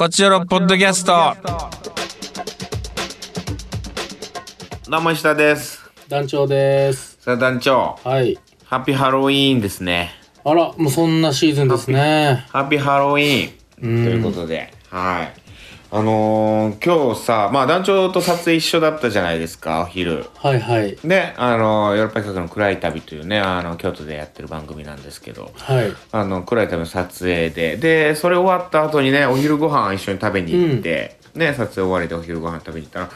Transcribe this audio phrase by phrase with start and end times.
[0.00, 1.36] こちらのポッドキャスト。
[4.88, 5.90] どうも石田です。
[6.08, 7.18] 団長です。
[7.20, 8.38] さあ団長、はい。
[8.64, 10.12] ハッピーハロウィーンですね。
[10.42, 12.46] あら、もうそんなシーズンですね。
[12.48, 15.34] ハッピーハロウィーンとうんいうことで、はい。
[15.92, 20.24] あのー今日さ、まあ団長と撮影一緒だったじゃないですか、お昼。
[20.36, 20.96] はいはい。
[21.04, 25.92] で、あのーヨーロッパ企画の暗い旅というね、あの、京都でやってる番組なんですけど、はい。
[26.12, 33.10] あの、暗い旅の撮影で、で、それ終わった後にね、お昼ご飯一緒に食べに行って、ね、撮影終わりでお昼ご飯食べに行ったら、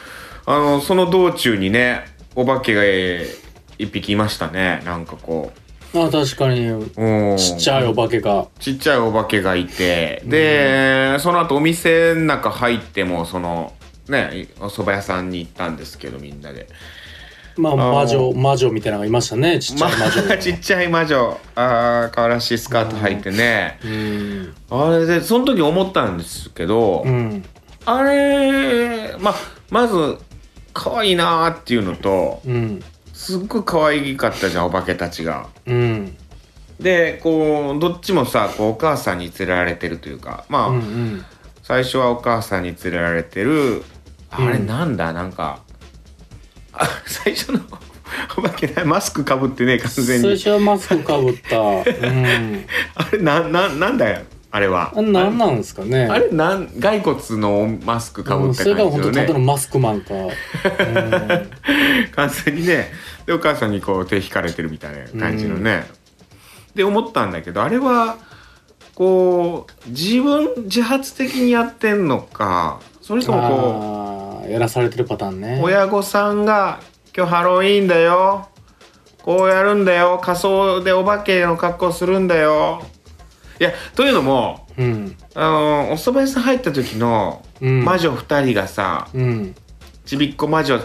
[0.47, 3.45] あの、その道中にね、お化けがえー
[3.77, 5.52] 一匹いましたね、なんかこ
[5.95, 6.91] あ、確かに、う。
[6.97, 8.48] うんちっちゃいお化けが。
[8.59, 13.73] ちっちゃいお化けがいて、で、その後お店の中入っても、その、
[14.09, 16.69] ね、お蕎麦屋さんに行ったんですけど、みんなで。
[17.57, 19.61] まあ、あ魔女、魔女みたいなのがいましたね。
[19.61, 23.79] ちっちゃい魔女まあ、 ちっちゃい魔女、あー可愛らしいスカート履いてね。
[23.84, 24.55] うん。
[24.70, 27.45] あれで、その時思ったんですけど、うん。
[27.87, 29.34] あれ、まあ、
[29.70, 30.17] まず、
[30.73, 32.83] 可愛いなーっていうのと、うん。
[33.15, 35.48] すっごい可愛かったじゃん、お化けたちが。
[35.67, 36.17] うん。
[36.81, 40.77] で、こう、どっちもさ、こう、お母さんに連れられてるというか、まあ、うん。
[40.77, 41.25] うん。
[41.62, 43.85] 最初はお母さんに連れられてる、
[44.31, 45.61] あれうんなんだ、なんか、
[46.73, 47.61] あ、最初の
[48.37, 50.23] お化けなマスクかぶってね、完全に。
[50.23, 51.59] 最初はマスクかぶった。
[51.59, 52.67] うん。
[52.97, 54.23] あれ、な、な、なんだよ、
[54.55, 54.92] あれは。
[54.94, 56.06] あれ何なんですかね。
[56.06, 59.44] あれ、なん、骸骨のマスクかぶうん、ったそれが感じよね本当ただの。
[59.44, 60.14] マスクマンか。
[60.14, 60.30] うん。
[62.14, 62.92] 完全にね
[63.27, 65.88] でお母さんにこう手引かれてるみたいな感じのね、
[66.77, 68.16] で思ったんだけどあれは
[68.94, 75.58] こう自分自発的にやってんのかそれともこああ、やらされてるパターンね。
[75.61, 76.78] う親御さんが
[77.16, 78.48] 「今日ハロウィーンだよ
[79.20, 82.83] こうやるんだよ仮装でお化けの格好するんだよ」
[83.60, 85.16] いやというのもうん。
[85.34, 87.84] あのお蕎麦屋さん入った時のうん。
[87.84, 89.55] 魔女2人がさ、うん。
[90.05, 90.80] ちびっこ魔女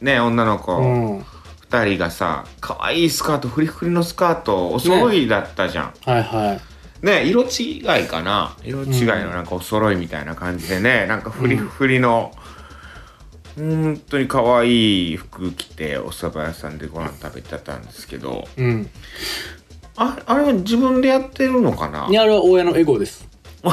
[0.00, 1.24] ね女の子、うん。
[1.60, 6.60] 二人がさ可愛いスカートフリフリのスカートお揃いだったじゃんはいはい。
[7.06, 12.32] ね色違いかな色違いのなんかお揃いみたいな感じでね、なんかフリフリの、
[13.56, 18.90] 本当に可愛い服着てお蕎麦屋さんでご飯食べてたんですけどうん。
[20.00, 22.06] ああれは自分でやってるのかな？
[22.08, 23.28] いや、あれは親のエゴです。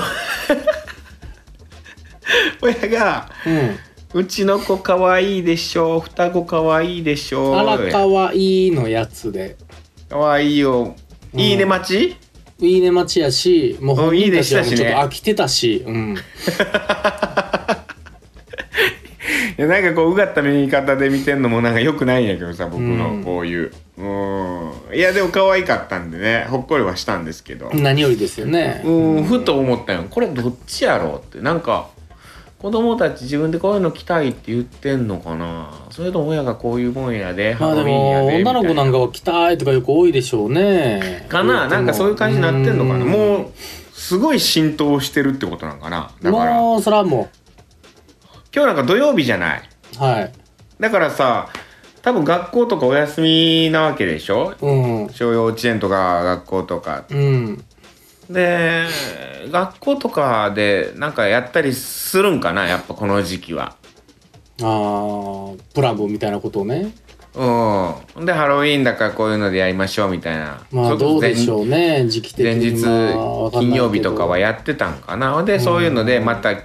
[2.62, 3.78] 親がうん。
[4.19, 9.58] 「うちの子可愛いでしょ双子可愛いでしょあらかわいいのやつで。
[10.09, 10.96] 可愛いよ
[11.34, 12.18] いいね待ち、
[12.59, 16.16] いいね待ちやし、もう本人たちはもうちょっと飽きてたし、うん。
[19.58, 24.96] いやなんかこううがった見方で見てんのもなんかよくないんやけどさ僕うんのこういううん。
[24.96, 27.72] いやでも可愛かったんでねほっこりはしたんですけど。
[27.74, 28.82] 何よりですよね。
[28.86, 30.06] うんふと思ったよ。
[30.10, 31.40] これどっちやろうって。
[31.40, 31.90] なんか
[32.58, 35.88] 子供たち自分でこういうの着たいって言ってんのかな。
[35.92, 41.26] それとも親がこういうもんやでまあでも、で女の子なんかかは着たいとかよく多いでしょうね。
[41.30, 41.68] かな。
[41.68, 43.06] なんかそういう感じになってんのかな。
[43.06, 43.52] うもう
[43.94, 46.12] すごい浸透してるってことなんかな。
[46.22, 46.56] だから。
[46.56, 47.30] もう、それはも
[48.54, 49.62] 今日なんか土曜日じゃない。
[50.00, 50.34] うはい。
[50.80, 51.50] だからさ
[52.06, 54.54] 多分学校とかお休みなわけでしょ？
[54.62, 55.10] うん。
[55.10, 57.66] 小幼稚園とか学校とかうん。
[58.30, 58.86] で
[59.52, 62.68] 学校とかでなんかやったりするんかな？
[62.68, 63.76] やっぱこの時期は
[64.62, 66.94] ああ、プラグみたいなことをね。
[67.34, 72.86] うんでハロウィーンだからこういうのでやりましょうみたいなまあどうでしょうね、時期的前日に。
[72.86, 75.42] まあわかんないけど金曜日とかはやってたんかな？
[75.42, 76.62] でそういうのでまた今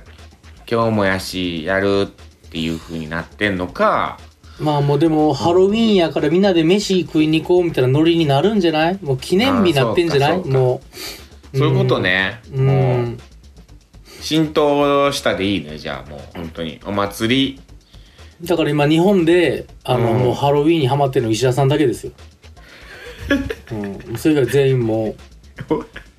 [0.66, 4.20] 日もやしやるっていう風になってんのか
[4.60, 8.98] まあもうでもハロウィーンやからみんなで飯食いに行こうみたいなノリになるんじゃない？
[9.02, 10.32] もう記念日になってんじゃない？
[10.32, 10.84] あーそうか
[11.58, 12.40] そういうことね。
[12.52, 12.60] う。
[12.60, 12.76] もう。
[12.76, 13.18] うん
[14.20, 15.78] 浸透したでいいね。
[15.78, 16.78] じゃあもう本当に。
[16.84, 17.60] お祭り。
[18.46, 20.18] だから今日本で、あの、うん。
[20.18, 22.12] もうハロウィーンにハマってるの石田さんだけですよ。
[23.72, 24.16] うん。
[24.18, 25.14] それ以外全員もう、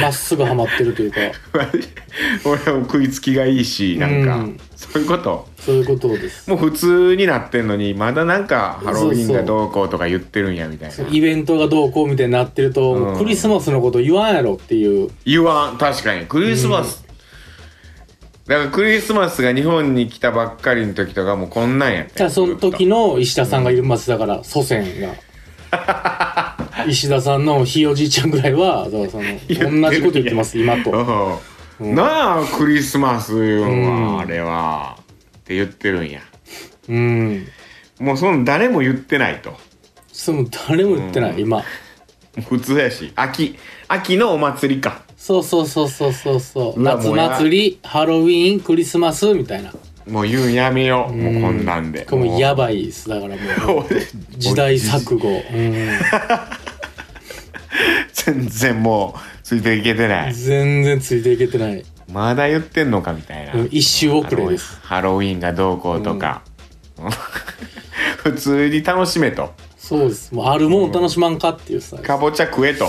[0.00, 1.18] まっすぐハマってるというか、
[2.44, 4.60] 俺も食いつきがいいしなんか、うん。
[4.76, 5.48] そういうこと。
[5.58, 6.48] そういうことです。
[6.48, 11.04] もう普通になってんのにまだなんかハロウィーンがどうこうとか言ってるんやみたいな。
[11.10, 13.18] イベントがどうこうみたいになってると、うん。
[13.18, 15.10] クリスマスのこと言わんやろっていう。
[15.24, 15.78] 言わん。
[15.78, 16.26] 確かに。
[16.26, 17.04] クリスマス、
[18.50, 25.14] だからクリスマスが日本に来たばっかりの時とかもうこんなんやったじゃあその時の石田さんがいますだから祖先が。
[26.84, 30.90] 石田さんのひいおじいちゃんぐらいはだからその同じこと言ってます今と。
[31.80, 31.94] うん。
[31.94, 34.98] なあクリスマス言うんは、うんあれは。
[35.38, 36.20] って言ってるんや。
[36.88, 37.46] うん。
[37.98, 39.56] もうその誰も言ってないと。
[40.12, 41.62] その誰も言ってない、今。
[42.48, 43.12] 普通やし。
[43.16, 43.56] 秋
[43.88, 45.02] 秋のお祭りか。
[45.16, 46.82] そうそうそうそうそうそう。
[46.82, 49.72] 夏祭りハロウィーンクリスマスみたいな。
[50.08, 51.12] もう言うんやめよう。
[51.14, 52.04] もうこんなんで。
[52.04, 53.08] これもうやいばいです。
[53.08, 53.36] だから
[53.66, 53.84] もう。
[54.38, 55.88] 時代錯誤、うん、
[58.32, 60.34] 全然もうついていけてない。
[60.34, 61.84] 全然ついていけてない。
[62.12, 63.54] まだ言ってんのかみたいな。
[63.54, 64.78] うん一周遅れです。
[64.82, 66.42] ハロウィンがどうこうとか、
[68.18, 69.52] 普通に楽しめと。
[69.76, 70.34] そうです。
[70.34, 72.88] もうあるもん楽しまんかっていうさかぼちゃ食えと。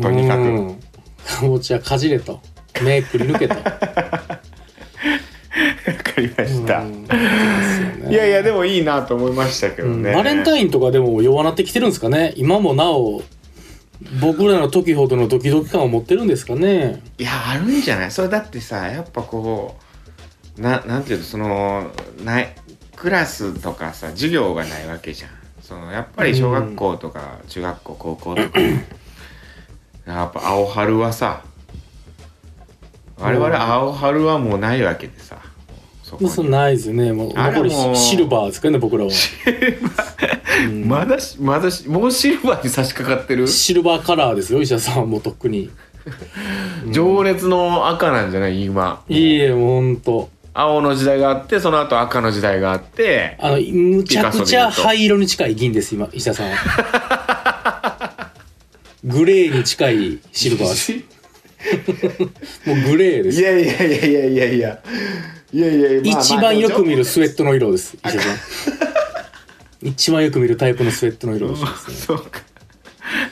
[0.00, 0.40] とにかく。
[0.42, 0.80] うん。
[1.24, 2.40] かぼちゃかじれと。
[2.82, 3.54] 目くり抜けと。
[3.54, 3.80] わか
[6.18, 7.04] りました、ね。
[8.08, 10.16] いやいやでもいいなと思いましたけどね、うん。
[10.16, 12.32] バレンタインとかでも弱なってきてるんですかね。
[12.36, 13.22] 今もなお
[14.20, 17.02] 僕らの時ほどのドキドキ感を持ってるんですかね。
[17.18, 18.10] いやあるんじゃない？
[18.10, 19.76] それだってさやっぱこ
[20.58, 21.90] うななんていうのその
[22.24, 22.54] ない
[22.96, 25.30] クラスとかさ授業がないわけじゃん。
[25.62, 28.60] そのやっぱり小学校とか中学校高校とか。
[30.06, 31.44] やっぱ青春はさ
[33.16, 35.39] 我々青春はもうないわけでさ
[36.10, 36.30] そこに。
[36.30, 37.12] そんないですよね。
[37.12, 39.10] もう残りシルバーですかね僕らは、
[40.68, 40.88] うん。
[40.88, 43.46] まだしまだしもうシルバーに差し掛かってる？
[43.48, 45.70] シルバーカラーですよ医者さんはもうとっくに。
[46.92, 48.64] 情熱の赤なんじゃない？
[48.64, 49.02] 今。
[49.08, 50.28] いいえもうほんと。
[50.52, 58.30] 青の時代があってその後赤の時代があってあのむちゃくちゃ灰色に近い銀です今医者さんは。
[59.04, 60.92] グレーに近いシルバーです。
[62.68, 63.40] もうグレーです。
[63.40, 64.78] いやいやいやいやいやいや
[65.52, 67.96] いやいやいや、まあ一番よく見るスウェットトの色です。
[67.96, 68.36] 石田さん。
[69.82, 71.64] 一番よく見るタイプのスウェットの色です。
[71.64, 72.40] ねそうか。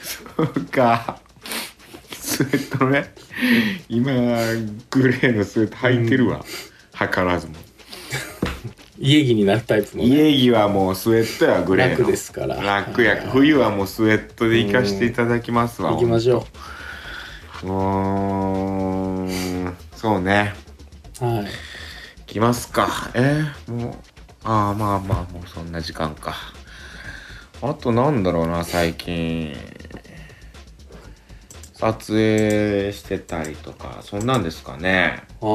[0.03, 1.19] そうか。
[2.11, 3.13] スウェットのね。
[3.87, 4.11] 今
[4.89, 6.43] グレーのスウェット履いてるわ、
[6.93, 7.53] 図らずも。
[8.97, 11.97] 家着になるタイプの、ね、家着はもうスウェットやグレーの。
[11.99, 12.55] 楽ですから。
[12.55, 13.15] 楽や。
[13.31, 16.45] 冬はもうスウェットで行かしていただきますわ行きましょ
[17.63, 17.67] う。
[17.67, 17.69] ー
[19.69, 19.77] ん。
[19.95, 20.53] そうね。
[21.21, 21.45] うはい。
[21.45, 21.47] 行
[22.29, 23.11] きますか。
[23.13, 23.93] えーもう
[24.43, 26.35] ああまあまあもうそんな時間か。
[27.61, 29.55] あとなんだろうな最近。
[31.73, 35.23] 撮影してたりとかそんなんですかね。
[35.41, 35.49] ああ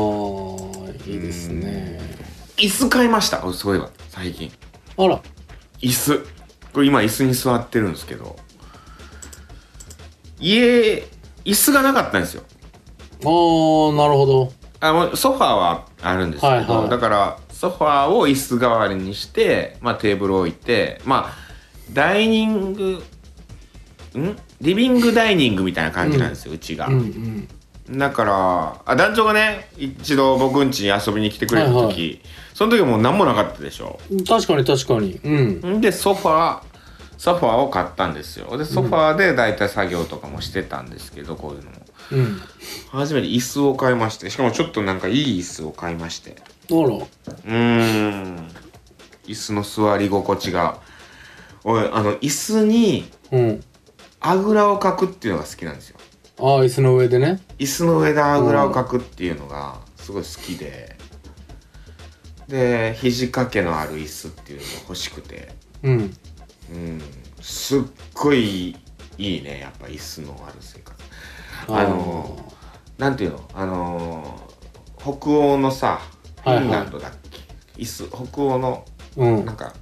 [1.06, 2.00] いいですね。
[2.56, 3.44] 椅子買いました。
[3.44, 4.50] おそういえば最近。
[4.96, 5.20] あら。
[5.80, 6.26] 椅子。
[6.72, 8.36] これ今椅子に座ってるんですけど。
[10.40, 11.02] 家
[11.44, 12.42] 椅子がなかったんですよ。
[13.22, 14.52] あーなるほど
[14.88, 16.90] あもうソファーはあるんですけど、はいはい。
[16.90, 21.34] だからソファーを椅子代わりにして、まあ、テーブル置いてまあ
[21.92, 23.02] ダイニング
[24.16, 24.36] ん？
[24.60, 27.48] リビングダイニングみたいな感じなんですよ、うちが、うん
[27.88, 27.98] うん。
[27.98, 32.18] だからあ団長がね一度僕ん家に遊びに来てくれた時、はいは
[32.54, 33.98] その時はもう何もなかったでしょ。
[34.28, 35.20] 確かに確かに。
[35.24, 35.80] うんん。
[35.80, 36.62] でソファー
[37.16, 38.56] ソファーを買ったんですよ。
[38.56, 41.76] でソファーで大体作業とかもしてたんですけどこういうのも
[42.10, 42.40] うん。
[42.90, 46.36] 初めて椅子を買いましてしかもちょっとなんかいい椅子を買いまして。
[46.70, 46.78] あら。
[46.78, 48.48] うーん。
[49.26, 50.80] 椅子の座り心地が。
[51.64, 53.64] 俺あの椅子にうん。
[54.20, 55.98] あぐらをかくっていうのが好きなんですよ。
[56.38, 57.40] ああ椅子の上でね。
[57.58, 60.96] 椅子の上であぐらをかくっていうのがすごい好きで。
[62.48, 65.54] で肘掛けのある椅子っていうのが欲しくて。
[65.82, 66.16] うん。
[66.70, 67.02] うん。
[67.40, 67.82] すっ
[68.14, 68.76] ごい
[69.18, 70.93] いいねやっぱ椅子のある生活
[71.68, 72.52] あの
[72.98, 73.48] なんていうの？
[73.54, 74.44] あのー
[75.20, 76.00] 北欧のさ
[76.42, 77.38] フィンランドだっけ、
[77.82, 79.44] 椅子北欧のうん。
[79.44, 79.74] なんか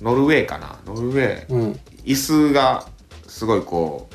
[0.00, 0.78] ノルウェーかな？
[0.86, 1.52] ノルウェー。
[1.52, 1.80] うん。
[2.04, 2.86] 椅子が
[3.26, 4.08] すごいこ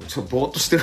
[0.00, 0.82] うちょっとぼーっとしてる。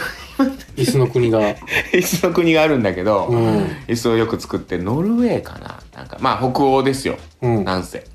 [0.76, 1.40] 椅子の国が。
[1.92, 3.66] 椅子の国があるんだけど、うん。
[3.88, 5.82] 椅子をよく作ってるノルウェーかな？
[5.94, 7.18] なんかまあ北欧ですよ。
[7.42, 7.66] うん。
[7.66, 8.06] なんせ。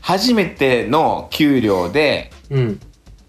[0.00, 2.80] 初めての給料でうん。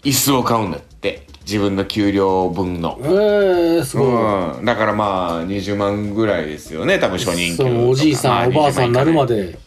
[0.04, 2.98] 椅子を買うんだって自分の給料分の。
[3.00, 6.98] えー、すごい、うん、だからまあ20万ぐらいですよね。
[6.98, 9.52] 多分初任給おじいさん、まあおばあさんになるまで。
[9.52, 9.58] で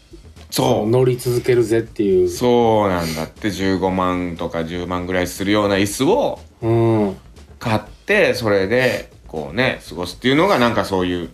[0.52, 0.90] そう。
[0.90, 2.30] 乗り続けるぜっていう。
[2.30, 3.48] そうなんだって。
[3.48, 7.18] 15万とか10万ぐらいするような椅子をうん。
[7.58, 11.30] 買ってそれでこうね過ごすっていうのがなんかそういう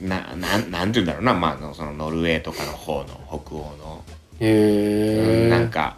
[0.00, 1.34] ななんなんて言うんだろうな。
[1.34, 4.04] まあそのノルウェーとかの方の北欧の、
[4.40, 5.96] へえなんか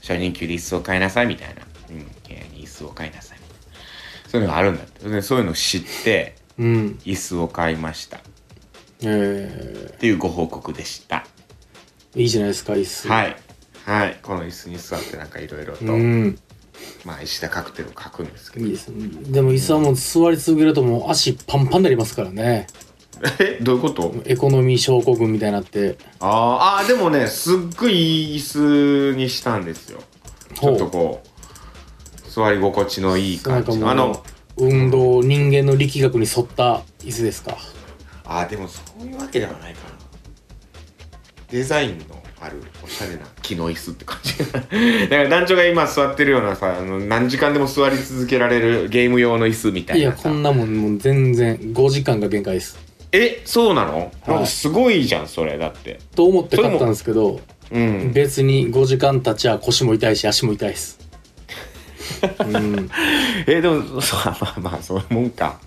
[0.00, 1.65] 初任給で椅子を買いなさいみたいな、
[2.78, 3.38] 子を買いなさい。
[4.28, 5.08] そういうのがあるんだって。
[5.08, 6.98] でそういうのを知ってうん。
[7.04, 8.18] 椅子を買いました。
[8.18, 8.20] っ
[9.02, 11.26] えていうご報告でした。
[12.14, 13.08] ー、いいじゃないですか椅子。
[13.08, 13.36] はい。
[13.84, 14.18] はい。
[14.22, 16.38] この椅子に座ってなんかいろいろと、うん。
[17.04, 18.66] まあ石田カクテルを書くんですけど。
[18.66, 19.08] いいですね。
[19.30, 22.66] でも椅子はもう座り続けるともう足パンパンになりますからね。
[23.38, 23.58] え？
[23.62, 24.14] どういうこと？
[24.24, 25.98] エコノミー症候群みたいになって。
[26.20, 26.80] あー。
[26.80, 30.00] あーでもねすっごいいい椅子にしたんですよ。
[30.54, 31.28] ちょっとこう
[32.36, 33.90] 座り心地のいい感じの。
[33.90, 34.22] あの
[34.58, 37.56] 運動人間の力学に沿った椅子ですか？
[38.26, 39.96] あーでもそういうわけではないかな。
[41.50, 42.04] デザインの
[42.40, 44.36] あるおしゃれな木の椅子って感じ。
[45.08, 52.78] だから団長が今座ってるようなさあの何時間でも座り続けられるゲーム用の椅子みたいいやこんなもんもう全然5時間が限界です。
[53.12, 54.30] えそうなの、はい。
[54.30, 56.00] なんかすごいじゃんそれだって。
[56.14, 57.40] と思って買ったんですけど
[57.70, 58.12] うん。
[58.12, 60.98] 別に5時間経ちゃ腰も痛いし足も痛いです
[62.38, 62.90] うん。
[63.46, 65.58] えでもそうまあまあそういうもんか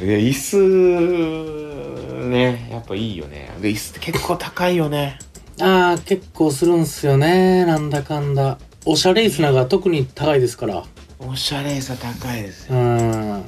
[0.00, 5.18] え椅子ねやっぱいいよねで椅子って結構高いよね
[5.60, 10.84] ああ結構するんすよねなんだかんだおしゃれ椅子なんか特に高いですから
[11.18, 13.42] おしゃれさ高いですう、んうん、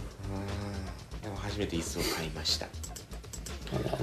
[1.22, 2.66] でも初めて椅子を買いました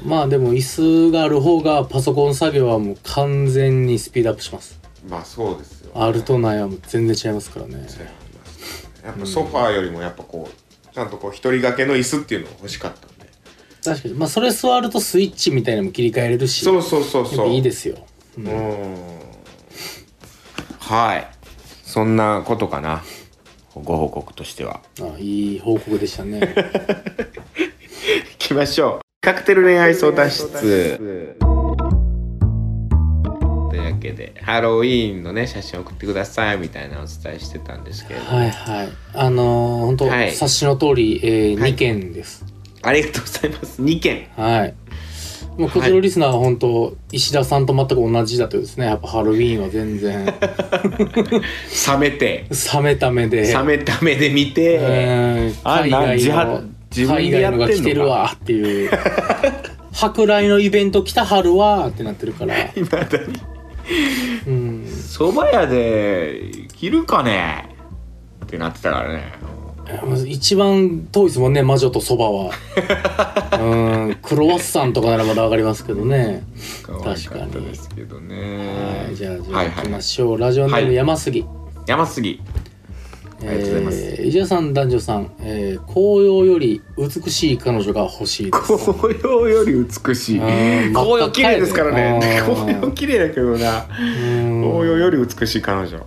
[0.06, 4.80] まあでも椅子がある方がパソコン作業はもう完全にスピードアップします
[5.10, 7.86] まあそうですよ、あるとないはもう全然違いますからね。
[9.04, 13.28] やっぱソファーよりもやっぱこうちゃんとこう一人掛けの椅子っていうのが欲しかったんで。
[13.84, 14.14] 確かに。
[14.16, 16.66] まあそれ座るとスイッチみたいなのも切り替えれるし。
[16.66, 17.50] そうそうそうそう。
[17.50, 17.98] いいですよ、
[18.38, 18.96] ううんん。
[20.80, 21.28] はい。
[21.84, 23.04] そんなことかな。
[23.76, 24.82] ご報告としては。
[25.00, 26.40] あいい報告でしたね。
[27.60, 29.02] 行きましょう。
[29.22, 31.38] カクテル恋愛相談室
[33.98, 38.90] でハロウィーンのね写真送ってくださいみたいなお伝えしてたんですけれども、はいはい。
[39.14, 40.32] あのー、本当、はい。
[40.32, 41.74] 察しの通り、えーはい。
[41.74, 42.46] 2件です。
[42.84, 43.82] ありがとうございます。
[43.82, 44.28] 2件。
[44.36, 44.76] はい。
[45.58, 48.86] もうこちらのリスナーは本当石田さんと全く同じだとですね。
[48.86, 50.26] やっぱハロウィーンは全然。
[50.30, 52.46] 冷めて。
[52.74, 53.42] 冷めた目で。
[53.52, 58.92] 冷めた目で見て、うんあ海外自の発自分海でやってんのか外のが来てるわっていう
[59.92, 63.57] 舶来のイベント来たはるわってなってるからいまだに
[64.48, 64.84] うん。
[64.86, 67.76] 蕎麦屋で着るかね？
[68.46, 69.34] ってなってたからね。
[70.28, 72.52] 一番遠いですもんね魔女とそばは。
[73.62, 74.16] うん。
[74.22, 76.44] クロワッサンとかならまだわかりますけどね。
[76.84, 79.06] 可愛かったですけどね。
[79.06, 80.94] はいじゃあじゃあはいきましょう、ラジオネームはい。
[80.94, 81.46] 山杉、
[81.86, 82.42] 山杉
[83.40, 83.98] ありがとうございます。
[84.20, 88.78] えー、石田さん男女さん、えー、紅葉より美しい彼女が欲しいです。
[88.94, 89.74] 紅葉より
[90.06, 90.40] 美しい。
[90.94, 92.42] 紅葉綺麗ですからね。
[92.46, 93.86] 紅葉綺麗だけどな。
[94.00, 94.62] うん。
[94.64, 95.98] 紅葉より美しい彼女。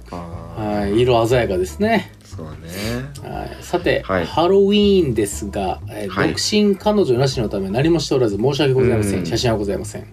[0.57, 2.13] はい色鮮やかですね。
[2.25, 3.31] そうね。
[3.35, 4.27] はい、さて、はい。
[4.27, 6.29] ハロウィーンですが、えーはい。
[6.29, 9.23] 独身彼女なしのため何もしておらず申し訳ございませうん。
[9.23, 10.07] ん写真はございません。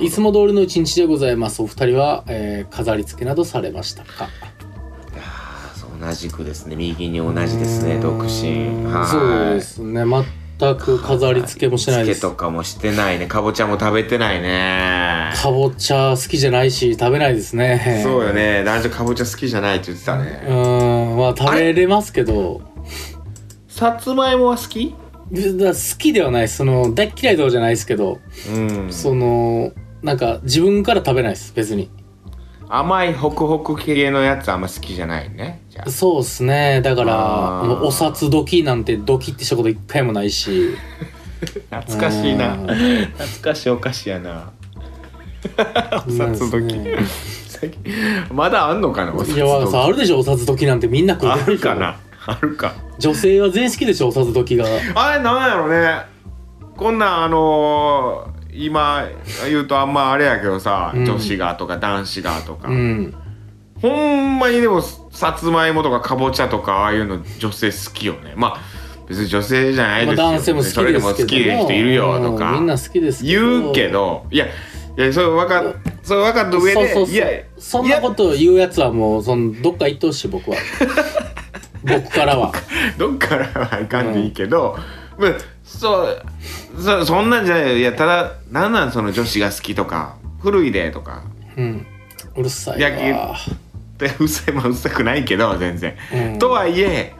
[0.00, 1.62] いつも通りの一日でございます。
[1.62, 4.28] お二人は、えー飾り付けなどされましたか？
[6.04, 6.76] 同じくですね。
[6.76, 7.98] 右に同じですね。
[7.98, 8.84] 独身。
[8.92, 9.06] はい。
[9.06, 10.04] そうですね。
[10.58, 12.20] 全く飾り付けもしてないです。
[12.20, 13.26] つけとかもしてないね。
[13.26, 15.32] かぼちゃも食べてないね。
[15.34, 18.02] かぼちゃ好きじゃないし食べないですね。
[18.04, 18.62] そうよね。
[18.64, 21.16] 男女かぼちゃ好きじゃないって言ってたうねん。
[21.16, 22.60] まあ食べれますけど。
[23.68, 24.94] さつまいもは好き？
[25.30, 26.48] 好きではない。
[26.48, 28.20] その大っ嫌いとかじゃないですけど、
[28.54, 28.92] うん。
[28.92, 31.52] そのなんか自分から食べないです。
[31.56, 31.90] 別に
[32.68, 35.62] 甘いホクホク系のやつあんま好きじゃないね。
[35.70, 35.90] じゃあ。
[35.90, 36.80] そうっすね。
[36.82, 37.66] だからあー。
[37.66, 40.76] もうお札時なんてドキってしたこと一回もないし。
[41.70, 42.54] 懐かしいな。
[42.54, 42.66] うん。
[42.66, 44.50] 懐かしいお菓子やな。
[46.06, 46.96] お札時、ね
[47.48, 47.84] 最近
[48.32, 51.96] まだあんのかなお札いや時さあるでしょお札時なんてみんな食あうてるかな？
[52.26, 52.72] あるか。
[52.98, 54.64] 女性は全員好きでしょお札時が。
[54.94, 56.06] あれなんやろね。
[56.76, 59.08] こんなんあのー今
[59.48, 61.04] 言うとあんまあれやけどさ、うん。
[61.04, 63.14] 女子がとか男子がとか、うん。
[63.80, 68.34] ほんまにでもさつまいもとかかぼちゃとかああいうの女性好きよね。
[68.36, 68.60] まあ
[69.08, 77.26] 別に女性じゃないまあですよ、男性も好きそれでも好きな人いるよとか、うんみんな好きです言うけどいやいやそれ分かっそれ分かった上でそうそういや
[77.58, 80.56] そんなこと言うやつはもうそのどっか行ってほしい僕は。
[81.84, 82.52] 僕からは。
[82.96, 84.78] どっからはいかんでいいけど、
[85.18, 85.32] まあ
[85.78, 86.24] そう
[86.80, 87.78] そそんなんじゃない。
[87.78, 90.16] いやただなんなんその女子が好きとか。
[90.40, 91.22] 古いでとか。
[91.56, 91.86] うん。
[92.36, 93.36] うるさいわ。
[93.96, 96.38] でうっさいまあうっさくないけど全然、うん。
[96.38, 97.14] とはいえ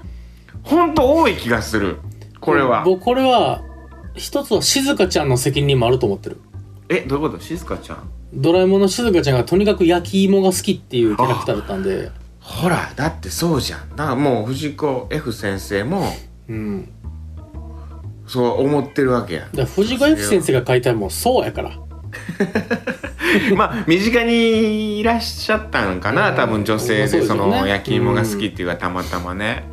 [0.63, 1.99] ほんと多い気がする。
[2.41, 3.63] これは、僕これは
[4.15, 6.41] 一つは静香ちゃんの責任もあると思ってる。
[6.89, 7.43] えどういうこと？
[7.43, 8.11] 静香ちゃん？
[8.35, 12.11] ドラえもんの静香ちゃんがとにかく焼き芋が好きっていうキャラクターだったんで。
[12.41, 13.91] ほらだってそうじゃん。
[13.91, 16.13] だからもう藤子 F 先生も
[16.49, 16.93] うん
[18.27, 21.71] そう思ってるわけやだ藤子 F 先生が書いたらもうそうやから。
[23.57, 26.37] まあ身近にいらっしゃったのかなうん。
[26.37, 29.65] 多分女性でその焼き芋が好きっていうかたまたまね。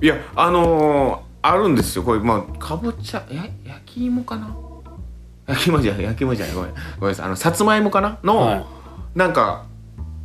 [0.00, 2.02] いやあのーあるんですよ。
[2.02, 4.54] これまあかぼちゃや焼き芋かな？
[5.46, 6.54] 焼き芋じゃない焼き芋じゃない。
[6.54, 6.70] ごめん
[7.00, 7.26] ごめんなさい。
[7.26, 8.18] あのさつまいもかな？
[8.22, 8.66] の、は
[9.14, 9.64] なんか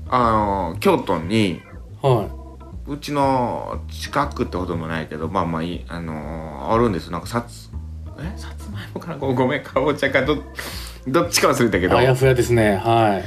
[0.09, 1.61] あのー京都にい。
[2.01, 2.27] は
[2.85, 7.11] うちの近くってほどもないけどまあまあいいあのーあるんです。
[7.11, 7.69] なんかさつ
[8.19, 8.33] え？
[8.37, 10.43] さつまいもかなごごめんかぼちゃかど
[11.07, 11.97] どっちか忘れたけど。
[11.97, 12.75] あやふやですね。
[12.75, 13.21] は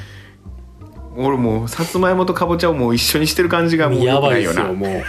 [1.17, 4.63] 俺もうさつまいもとかぼちゃをもう一緒にしてる感じがもういやよくないよな。
[4.65, 5.01] よもう、うん。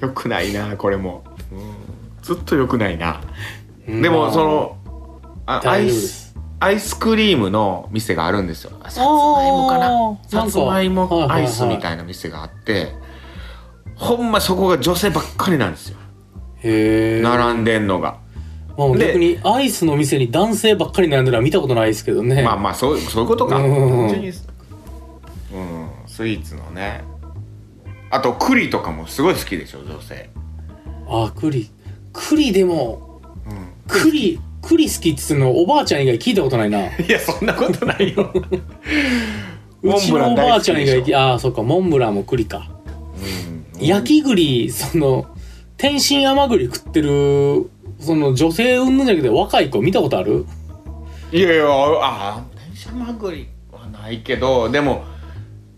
[0.00, 1.58] よくないなこれも、うん。
[2.22, 3.22] ずっとよくないな。
[3.88, 4.02] うん。
[4.02, 4.76] でもその
[5.46, 6.27] あア大イス
[6.60, 8.72] アイスクリームの店があるんですよ。
[8.84, 9.04] さつま
[9.46, 10.18] いもかな。
[10.26, 12.94] さつまいもアイスみいたいな店があって
[13.94, 15.98] ほんまそこが女性ばっかりなんですよ。
[16.62, 18.18] へえ並んでんのが。
[18.76, 22.42] まあ、で逆にアイスの店に男性ばっかり並んでるのは見たことないですけどね。
[22.42, 23.56] まあまあそうそういうことか。
[23.58, 24.08] うん。
[24.08, 24.32] 単純にうん。
[26.06, 27.04] スイーツのね。
[28.10, 30.30] あと栗とかもすごい好きでしょ女性。
[31.08, 31.70] あ栗。
[32.12, 33.68] 栗でもうん。
[33.86, 36.86] 栗栗好きっつうのおばあちゃん以外聞いたことないな。
[36.86, 38.32] いやそんなことないよ。
[39.82, 42.68] うちのおばあちゃん以外ああそっかモンブランも栗か、
[43.76, 43.86] うん。
[43.86, 45.26] 焼き栗その
[45.76, 50.44] 天津甘栗食ってるその女性云々じゃなくて若い子見たことある？
[51.32, 55.04] いやいやああ電車まぐりはないけどでも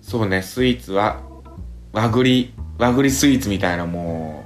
[0.00, 1.20] そうねスイーツは
[1.92, 4.44] 和栗和栗スイーツみたいなも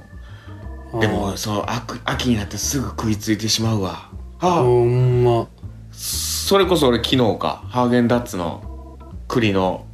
[0.93, 0.99] う。
[0.99, 4.09] でもそう秋秋になってすぐ食いついてしまうわ
[4.47, 5.47] あほんま。
[5.91, 9.85] それこそ俺昨日かハーゲンダッツの栗の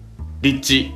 [0.42, 0.94] リッチ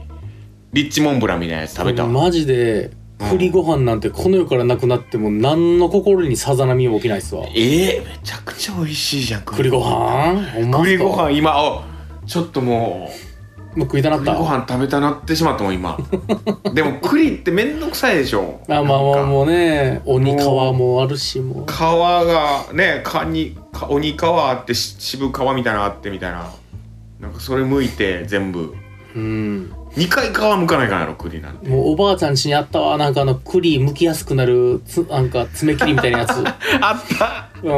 [0.73, 2.03] リッチモンブランみたいなやつ食べた。
[2.03, 2.91] わマジで
[3.29, 7.45] 栗ご飯なんてこの世からなくなっても何の心にさざ波も起きないっすわ。
[7.55, 10.81] ええめちゃくちゃ美味しいじゃん栗ご飯。
[10.83, 11.85] 栗ご飯今あ
[12.25, 13.24] ちょっともう
[13.75, 14.31] もう食いたなった？
[14.31, 15.97] 栗ご飯食べたなってしまったもん今。
[16.73, 18.59] でも栗ってめんどくさいでしょ。
[18.67, 21.71] あまあまあうもうね鬼皮もあるしもう。
[21.71, 26.49] 皮がねカニか鬼皮あってし渋皮みたいなのあってみたいな。
[27.19, 28.73] なんかそれ剥いて全部。
[29.15, 29.71] うん。
[29.95, 31.69] 2回皮剥かないかんやろ栗なんて。
[31.69, 32.97] もうおばあちゃん家にあったわ。
[32.97, 36.31] なんかあの栗剥きやすくなるつなんか爪切りみたいなやつ。
[36.81, 37.47] あった。
[37.63, 37.71] う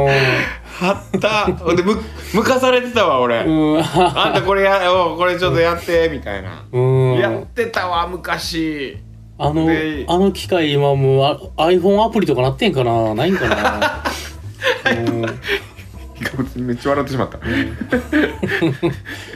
[0.80, 1.74] あった。
[1.74, 1.96] でむ
[2.32, 3.78] 剥かされてたわ俺、んうん。
[3.78, 7.14] あんたこれやおこれちょっとやってみたいな、うん。
[7.14, 8.98] やってたわ昔。
[9.38, 13.14] あのであの機械今もうあ iPhone アプリとかなってんかな？
[13.14, 14.04] ないんかな？
[14.90, 16.66] うん。
[16.66, 17.38] めっちゃ笑ってしまった。
[17.38, 17.46] 普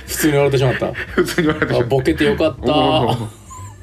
[0.06, 0.92] 通に笑ってしまった。
[0.92, 1.94] 普通に笑ってしまった。
[1.94, 2.72] あボケてよかった。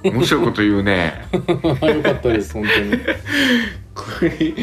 [0.04, 1.26] 面白いこと言うね。
[1.32, 3.00] よかったです本当に。
[3.96, 4.56] 栗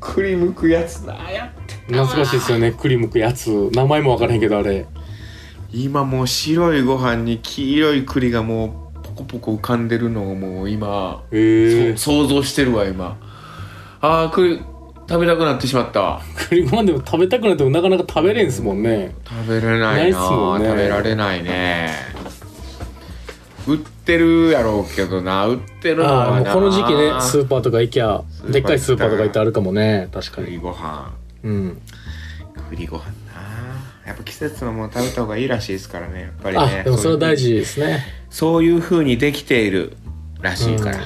[0.00, 3.70] 栗むくやつなやって懐かしいですよね栗むくやつ。
[3.72, 4.86] 名前も分からへんけどあれ。
[5.72, 13.18] 今もう白いご飯に黄色い栗がもうポコポコ浮かんでるのをもう今、へえそ想像してるわ今。
[14.00, 14.62] あー栗
[15.08, 16.00] 食べたくなってしまった。
[16.00, 19.14] わ栗ご飯でも食べたくなってもなかなか食べれんすもんね。
[19.24, 20.66] 食べれないなね。
[20.66, 21.90] 食べられないね。
[23.66, 30.08] 売ってるやろうけどな売ってるのああはなこの時期ねスーパーとか行きゃでっかいスーパーとか行ってあるかもね。
[30.12, 30.46] 確かに。
[30.48, 31.12] 栗ご飯
[31.44, 31.82] うん。
[32.70, 33.04] 栗ご飯
[33.34, 33.44] な。
[34.06, 36.80] やっぱ季節のもの食べた方がいいらしいですからねやっぱりね。
[36.80, 38.04] あでもそれは大事ですね。
[38.30, 39.96] そういう風にできている
[40.42, 40.98] らしいから、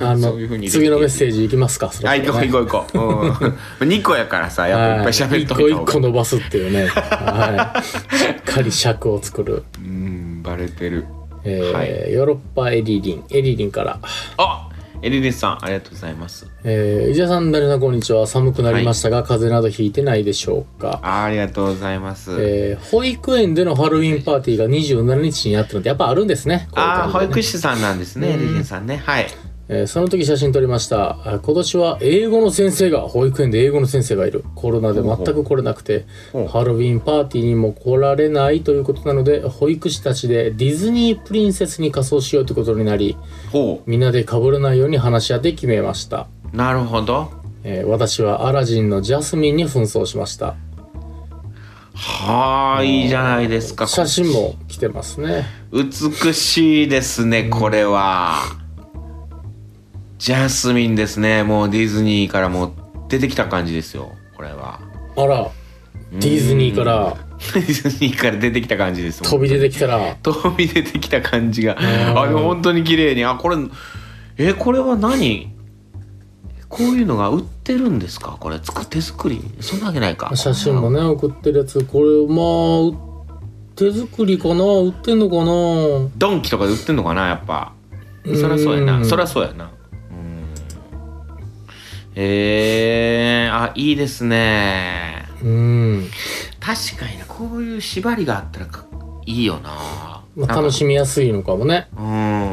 [0.10, 0.86] あのそういう風にできている。
[0.86, 3.46] 次のメッセージいきますかそろあそろね行こう行こう行こ
[3.80, 5.92] う、うん、 2個やからさやっぱいっぱい喋っとはいた方が。
[5.92, 6.86] 個伸ばすっていうね。
[6.86, 7.82] はい。
[8.16, 9.64] しっかり尺を作る。
[9.78, 11.06] うんバレてる。
[11.44, 12.12] えーはい。
[12.12, 13.24] ヨーロッパエリリン。
[13.30, 13.98] エリリンから。
[14.36, 14.68] あ
[15.04, 18.24] エリリスさんありがとうございますえー、伊者さん、ダリさん、こんにちは。
[18.26, 21.00] 寒くなりましたが、風邪などひいてないでしょうか？
[21.02, 26.68] あありがとうございます、えー、保育園でのハロウィンパーティーが27日にあったので、やっぱあるんですね。
[26.70, 29.26] こういうああ保育士さんなんですねエリリンさんねはい
[29.68, 31.34] えーその時写真撮りました。
[31.34, 34.44] あ今年は英語の先生が、保育園で英語の先生がいる。
[34.54, 36.04] コロナで全く来れなくて、
[36.48, 43.16] ハロウィンパーティーにも来られないということなので、保育士たちでディズニープリンセスに仮装しようということになり、
[43.50, 46.28] ほみんなで被らないように話し合って決めました。
[46.52, 47.30] うなるほど
[47.64, 50.56] えー私はアラジンのジャスミンに扮装しました。
[51.94, 55.46] はあいいじゃないですか写真も来てますね。
[55.72, 58.40] 美しいですねこれは、
[60.22, 61.42] ジャスミンですね。
[61.42, 62.72] もうディズニーからもう
[63.08, 64.12] 出てきた感じですよ。
[64.36, 64.78] これは。
[65.16, 65.50] あら、
[66.12, 67.16] ディズニーから。
[67.54, 69.20] ディズニーから出てきた感じです。
[69.20, 71.74] 飛び出てきたら、飛び出てきた感じが。
[71.74, 71.76] ん。
[72.16, 73.24] あでも本当に綺麗に。
[73.24, 73.56] あこれ
[74.38, 75.52] えこれは何？
[76.68, 78.36] こういうのが売ってるんですか？
[78.38, 79.42] これ作手作り？
[79.58, 80.30] そんなわけないか。
[80.36, 83.34] 写真もね、送ってるやつ、これ、まあ、
[83.74, 84.62] 手作りかな？
[84.62, 86.08] 売ってんのかな？
[86.16, 87.26] ドンキとかで売ってんのかな？
[87.26, 87.72] やっぱ。
[88.24, 89.04] うんそりゃそうやな。
[89.04, 89.64] そりゃそうやな。
[89.64, 89.71] うん
[92.14, 95.26] えー、あいいですね。
[95.42, 96.10] うん。
[96.60, 97.24] 確かにな。
[97.24, 98.84] こういう縛りがあったらか
[99.24, 100.22] いいよな。
[100.36, 101.88] まあ、楽しみやすいのかもね。
[101.96, 102.00] う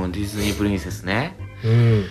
[0.07, 0.11] ん。
[0.11, 1.35] ディズニープリンセスね。
[1.63, 2.05] うん。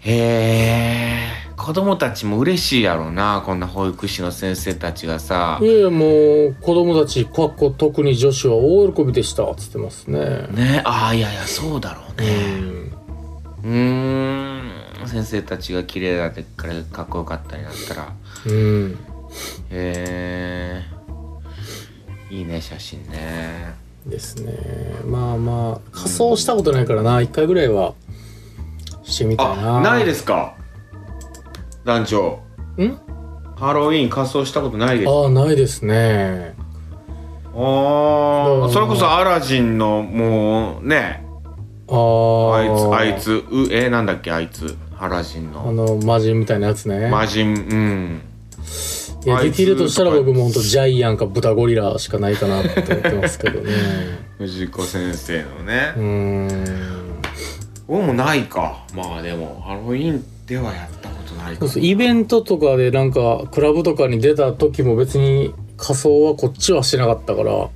[0.00, 3.42] へえ子供たちも嬉しいやろうな。
[3.44, 5.58] こんな保育士の先生たちがさ。
[5.60, 6.06] いやも
[6.46, 10.46] う子供たちかっこ特に女子は大喜びでしたっつってますね。
[10.52, 10.82] ね。
[10.84, 12.92] ああいやいやそうだろううねん。
[13.64, 13.97] うーん
[15.08, 18.12] 先生たちが綺麗だってからかっこよかったりなったら
[18.46, 18.98] うん
[19.70, 20.84] へ
[22.30, 23.74] えいいね写真ね。
[24.06, 24.52] ですね。
[25.04, 27.20] まあまあ仮装したことないからな。
[27.20, 27.94] 一回ぐらいは
[29.02, 29.78] してみたいな。
[29.78, 30.54] あないですか？
[31.84, 32.40] 団長。
[32.78, 32.98] ん？
[33.56, 35.10] ハロウィーン仮装したことないです。
[35.10, 36.54] ああないですね。
[37.46, 41.24] ああそれこそアラジンのもうね。
[41.88, 47.08] あああいつあいつうえなんだっけあいつアラジンあのの魔人みたいなやつね。
[47.08, 48.22] 魔人うん。
[49.24, 53.72] いやあいつできるとしたら僕もほんとジャイアンか豚ゴリラしかないかなって思ってますけどね。
[54.38, 55.92] 藤子先生のね。
[55.96, 57.18] うーん。
[57.86, 58.84] 僕もないか。
[58.94, 61.60] まあでもハロウィーンではやったことないか。
[61.60, 67.52] そうそうイベントとかでなんかクラブとかに出た時も別に仮装はこっちはしてなかったから。
[67.54, 67.68] う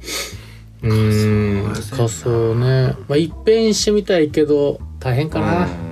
[0.83, 2.95] ーん仮装仮装ね。
[3.09, 5.92] まあいっぺんしてみたいけど大変かうな、ん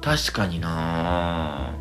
[0.00, 1.74] 確かにな。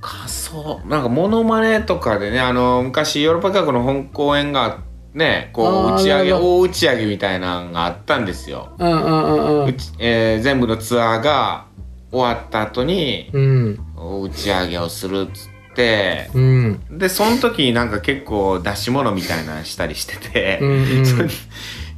[0.00, 0.80] 仮装。
[0.86, 4.78] なんかモノマネとかでねあの昔ヨーロッパ学の本公演が
[5.14, 11.66] ねこう打ち上げ大打ち上げみたいなのがあったんですよ、うんうんうんえー全部のツアーが
[12.10, 13.78] 終わった後にうん。
[14.22, 16.98] 打ち上げをするっつってうん。
[16.98, 21.28] でその時になんか結構出し物みたいなのしたりしてて、うんうん。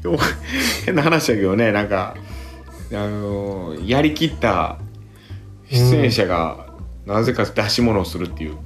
[0.85, 2.17] 変な話だけどねなんか
[2.95, 4.79] あのやりきった
[5.71, 6.67] 出演者が
[7.07, 8.59] なぜか出し物をするっていう、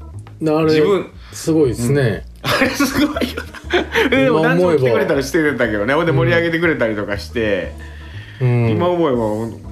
[0.43, 4.09] あれ自分すごいですね、 あれすごいよな。
[4.09, 4.79] でも何今思えば。
[4.79, 5.95] も来てくれたりしてたけどね。
[5.95, 7.73] ほんで盛り上げてくれたりとかして、
[8.41, 9.67] うん、今思えば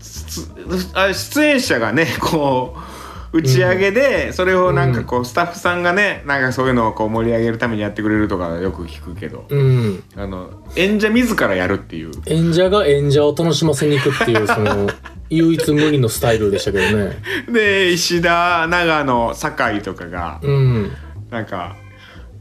[0.00, 0.50] つ
[0.94, 2.87] あ出演者がねこう
[3.32, 10.02] 打ち上げでそれをなんかこうスタッフさんがねなんかそういうのをこう盛り上げるためにやってくれるとかよく聞くけどうん。
[10.16, 12.10] あの演者自らやるっていう。
[12.26, 14.88] 演者が演者を楽しませに行くっていう その
[15.30, 17.18] 唯一無二のスタイルでしたけどね。
[17.52, 20.90] で石田長野酒井とかがうん。
[21.30, 21.76] なんか、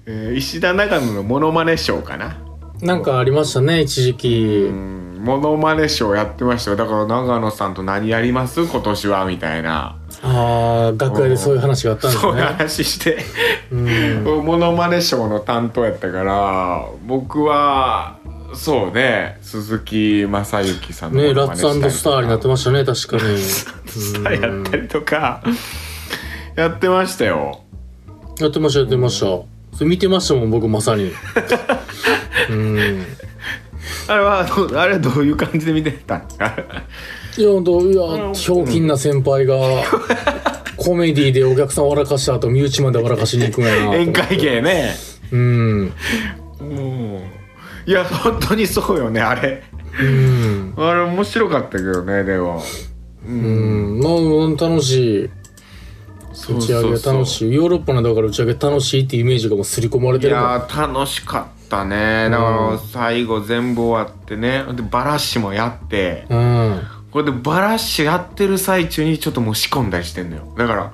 [0.06, 2.38] えー石田長野のモノマネショーかな？
[2.82, 4.68] なんかありましたね一時期。
[4.70, 5.04] うん。
[5.20, 6.78] モノマネショーやってましたよ。
[6.78, 8.62] だから長野さんと何やります？
[8.66, 13.18] 今年はみたいなああ楽屋でそういう話があったんですそういうね話して
[13.72, 14.24] うん。
[14.46, 18.18] モノマネショーの担当やったから僕は
[18.54, 21.60] そうね鈴木雅之さんのねラッツ
[21.92, 23.38] スターになってましたね確かに。
[23.38, 25.44] スターやったりとか
[26.56, 27.62] やってましたよ。
[28.40, 29.26] やってましたやってました。
[29.26, 29.48] そ
[29.82, 31.12] れ見てましたもん僕まさに。
[32.50, 33.06] うん。
[34.08, 34.40] あれは
[34.76, 36.56] あれはどういう感じで見てたんですか？
[37.38, 39.56] いやいやひょうきんな先輩が
[40.76, 44.96] コメディでお客さん笑かした後身内まで笑かしに行くんやな宴会芸ね。
[45.32, 45.94] うん。
[46.60, 47.22] うん。
[47.86, 49.64] いや本当にそうよねあれ。
[50.02, 50.74] うん。
[50.78, 52.64] あれ面白かったけどねでも。
[53.28, 54.00] うん。
[54.00, 55.30] まあ楽しい。
[56.50, 57.54] 打ち上げ楽しい。
[57.54, 60.52] ヨーロッパのだから打ち上げ楽しいっていうイメージがもう刷り込まれいてるから。
[60.54, 62.30] やー楽しかったね。
[62.30, 64.64] だから最後全部終わってね。
[64.74, 66.26] でバラシもやって。
[66.30, 66.82] うん
[67.18, 70.54] これでバラシやってる最中にちょっともう仕込んだりしてんのよ。
[70.56, 70.94] だから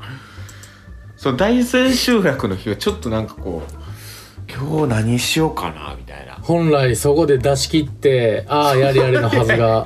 [1.17, 6.35] そう大千秋楽の日はちょっとなんかこう今日何しようかなみたいな。
[6.35, 9.85] 本来そこで出し切ってああやれやれのはずが。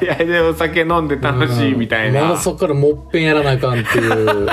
[0.00, 4.24] いやいやでお酒飲んで楽しいみたいな、まだそこからもっぺんやらなあかんっていう。
[4.34, 4.48] もう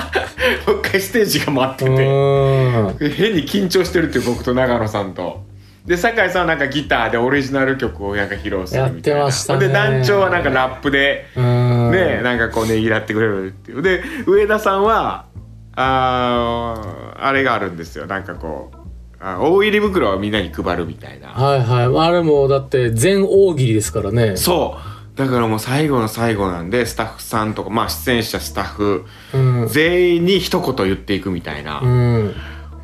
[0.80, 3.12] 一回ステージが待ってうてん。
[3.12, 5.53] 変に緊張してるっていう僕と長野さんと。
[5.86, 9.20] で酒井さんはなんかギターでオリジナル曲をなんか披露するみたいな。
[9.20, 9.68] やってましたね。
[9.68, 11.92] で団長はなんかラップでうん。
[11.92, 13.82] ねなんかこうねぎらってくれるっていう。
[13.82, 15.26] で上田さんは
[15.76, 18.06] あーあれがあるんですよ。
[18.06, 18.78] なんかこう
[19.20, 21.30] あ大入り袋をみんなに配るみたいな。
[21.30, 22.08] はいはい。
[22.08, 24.38] あれもだって全大喜利ですからね。
[24.38, 24.78] そ
[25.16, 25.18] う。
[25.18, 29.68] だからもう最後の最後なんでスタッフさんとかまあ出演者スタッフうん。
[29.68, 32.36] 全員に一言言っていくみたいな、うん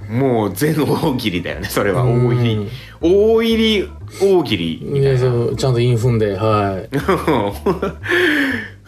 [0.10, 2.02] もう全大喜利だよね それは。
[2.02, 2.26] うん。
[2.28, 2.68] 大入り
[3.00, 3.88] 大入り
[4.22, 5.20] 大喜利みたいな。
[5.20, 5.28] ちゃ
[5.70, 6.90] んとイン踏んではい。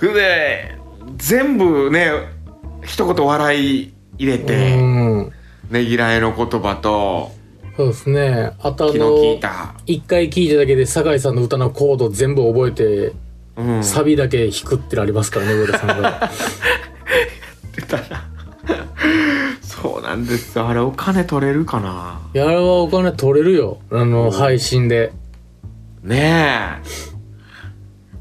[0.01, 0.75] で
[1.17, 2.12] 全部ね
[2.84, 5.31] 一言笑い入れて、うん。
[5.69, 7.31] ねぎらいの言葉と
[7.77, 8.51] そうですね。
[8.60, 9.39] あとあ気の
[9.86, 13.13] 一回聞いただけで酒井さんの歌のコード全部覚えて
[13.57, 16.31] うん、サビだけ弾くってのありますからね上田さんが。
[17.75, 18.27] 出たな
[19.81, 20.67] そうななんですよ。
[20.67, 22.21] あれお金取れるかな？
[22.33, 23.79] いやあれはお金取れるよ。
[23.89, 25.13] あの、配信で。
[26.03, 27.11] ねえ。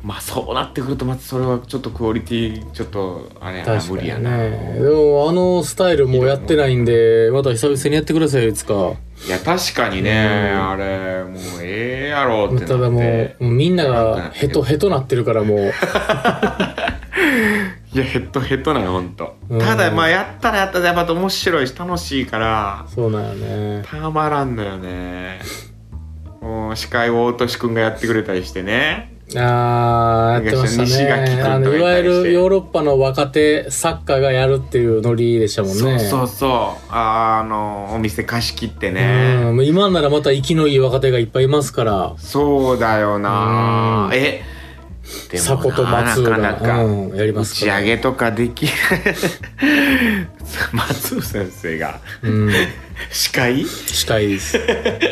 [0.02, 8.94] まあそうなってくるとまたそれはちょっとクオリティちょっとあれやな確無理やな、ねでもあのスタイルもうやってないんでまた久々にやってくださいよいつか。
[9.26, 12.68] いや確かにね、あれもうええやろってなって。
[12.68, 15.72] ただもうもうみんながヘトヘトなってるからもう
[17.92, 19.36] いやヘッドヘッドなのほんと。
[19.48, 19.58] うん。
[19.58, 22.86] ただまあやったらやったらやっぱ面白いし楽しいから。
[22.94, 23.82] そうなんよね。
[23.84, 25.40] たまらんのよね。
[26.40, 29.16] もう司会を大俊くんがやってくれたりしてね。
[29.36, 35.78] あーやってました西垣君とかねあのいわゆるヨーロッパの若手作家がやるっていうノリでしたもんね。
[35.78, 36.86] そうそうそう。
[36.90, 42.14] あのお店貸し切ってね、うん今ならまた息のいい若手がいっぱいいますから。
[42.18, 44.06] そうだよな。
[44.06, 44.14] うん。
[44.14, 44.42] え
[45.30, 48.72] でも迫と松浦なかなかうんやりま打すからち上げとかできない
[50.72, 52.52] 松尾先生がうん。
[53.10, 53.64] 司会？
[53.64, 54.58] 司会です。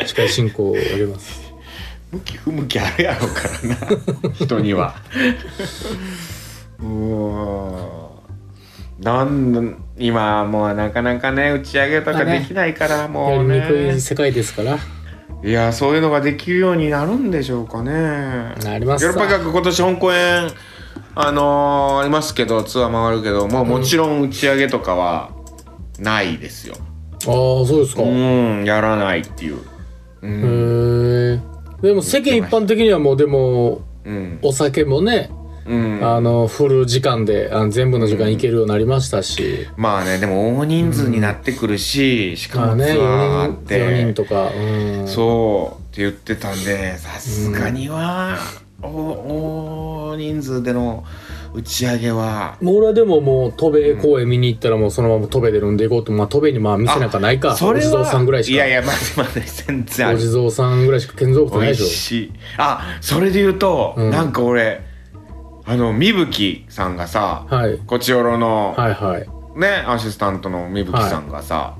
[0.05, 1.41] 司会進行をやります。
[2.11, 4.95] 向き不向きあるやろうからな人には。
[6.79, 8.09] うーん
[8.99, 14.77] なん今もうなかなかね打ち上げとかできないからもやりうねにくい世界ですから
[15.43, 17.91] いやそういうのができるようになるんでしょうかね。
[18.63, 20.49] なりますヨーロッパ学今年本公演
[21.15, 25.31] あのーありますけどツアー回るけどもうもちろん打ち上げとかは
[25.97, 26.75] ないですよ。
[26.79, 29.59] ああそうですか、うへんやらないっていう。
[30.21, 31.41] うん、
[31.81, 34.39] えでも世間一般的にはもうでもうん。
[34.41, 35.29] お酒もね、
[35.65, 43.09] うん、あのフル時間であの全部の時間行けるようになりましたし、まあねでも大人数になってくるし、しかまあねもツアー
[43.43, 48.37] あっ4人て、4人とか、うん、そうって言ってたんでさすがには、
[48.81, 51.03] お大人数での
[51.53, 52.57] 打ち上げは。
[52.61, 57.53] もう俺はでももう戸部公園見に行ったらもうそのまま戸部で飲んでいこうとまあ戸部にまあ店なんかないか。
[57.53, 58.53] お地蔵さんぐらいしか。
[58.53, 60.15] いやいや待って待って全然。
[60.15, 62.33] お地蔵さんぐらいしか建造物ない美でし味しい。
[62.57, 64.11] あそれで言うと、うん。
[64.11, 64.81] なんか俺
[65.69, 67.77] あのみぶきさんがさ、ょはい。
[67.77, 69.59] こちおろの、はいはい。
[69.59, 71.77] ねアシスタントのみぶきさんがさ、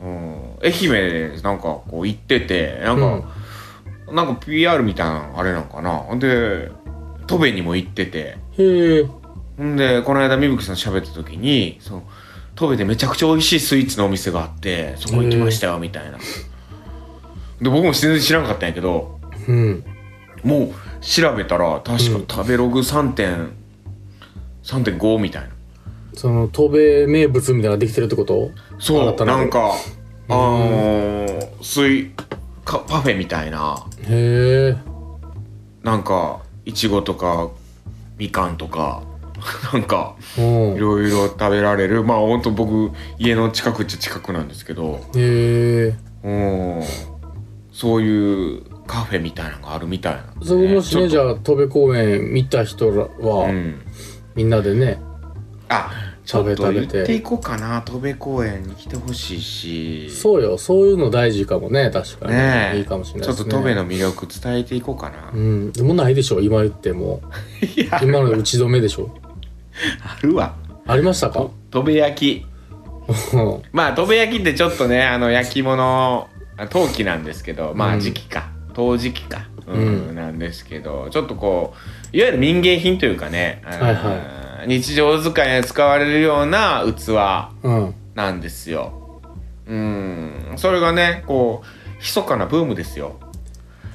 [0.00, 3.34] うん、愛媛でなんかこう行っててなんか、
[4.14, 6.06] なんか PR みたいなあれなんかな。
[6.16, 6.70] で
[7.26, 8.38] 戸部にも行ってて。
[8.56, 9.02] へえ。
[9.58, 12.04] ほんでこの間みぶきさん喋った時にその
[12.54, 16.16] 戸部でめちゃくちゃ美味しいスイーツのお店があってそこ行きましたよみたいな。
[16.16, 19.84] で僕も全然知らなかったんやけどうん。
[20.42, 22.26] もう調べたら確かうん。
[22.26, 23.50] 食べログ3.3.5
[24.64, 25.48] 3.5みたいな。
[26.14, 28.50] その砥部名物みたいなのができてるってこと？
[28.78, 29.72] そうななんか
[30.28, 32.10] あのー、スイ
[32.64, 33.86] カパフェみたいな。
[34.02, 34.76] へえ。
[35.82, 37.48] なんかいちごとか
[38.18, 39.02] みかんとか
[39.72, 40.76] なんかうん。
[40.76, 42.02] いろいろ食べられる。
[42.04, 45.00] まあほんと僕家の近くっちゃ近くなんですけど。
[45.14, 45.96] へえ。
[46.24, 46.30] う
[46.80, 46.82] ん。
[47.72, 53.80] そういうカフェみたいなのがあるみたいなそこもしねじあゃあ砥部公園見た人らは、うん。
[54.34, 54.98] みんなでね
[55.68, 55.92] あ
[56.24, 56.96] ちょっと食べ食べて。
[56.98, 57.80] 行っていこうかな。
[57.82, 60.10] 戸部公園に来てほしいし。
[60.10, 60.58] そうよ。
[60.58, 62.78] そういうの大事かもね確かに、ねえ。
[62.78, 65.72] いいかもしれないちょっと戸部の魅力伝えていこうかな、うん。
[65.72, 67.22] でもないでしょ今言っても。
[68.02, 69.10] 今ので打ち止めでしょ。
[70.02, 70.54] あるわ。
[70.86, 71.46] ありましたか？
[71.70, 72.46] 戸部焼き。
[73.34, 73.62] うん。
[73.72, 80.08] まあ戸部焼きってちょっとねあの焼き物あ陶器なんですけどまうんあ時期か、陶磁器か、うん。
[80.08, 81.74] うんなんですけどちょっとこ
[82.12, 87.08] ういわゆる民芸品というかね、はいは日常使いに使われるような器
[87.64, 87.94] うん。
[88.14, 89.20] なんですよ。
[89.66, 90.52] うん。
[90.56, 93.18] それがねこう密かなブームですよ。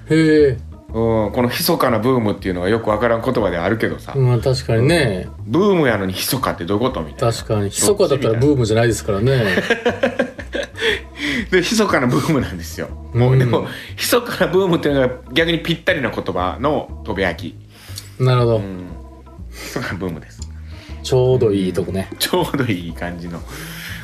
[0.09, 0.57] へえ
[0.93, 5.27] うん、この密かなブームっていうのはよくわからん言葉ではあるけどさ、まあ確かにね。
[5.39, 7.33] ブームやのに密かってどういうことみたいな。
[7.33, 7.63] 確かに。
[7.65, 9.43] 密かだったらブームじゃないですからね。
[11.49, 12.89] で密かなブームなんですよ。
[13.13, 13.39] もううん。
[13.39, 13.65] でも
[13.97, 18.85] 密かなブームっていうのが逆にぴったりな言葉のとべ焼きなるほど、うん。
[19.51, 20.41] 密かなブームです。
[21.01, 22.09] ちょうどいいとこね。
[22.19, 23.39] ちょうどいい感じの。